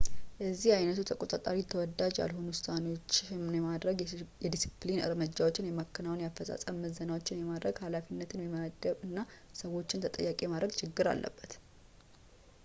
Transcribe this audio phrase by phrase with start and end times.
[0.43, 3.99] የዚህ ዓይነቱ ተቆጣጣሪ ተወዳጅ ያልሆኑ ውሳኔዎችን የማድረግ፣
[4.45, 9.19] የዲሲፕሊን እርምጃዎችን የማከናወን፣ የአፈፃፀም ምዘናዎችን የማድረግ፣ ኃላፊነትን የመመደብ እና
[9.63, 11.53] ሰዎችን ተጠያቂ የማድረግ ችግር አለበት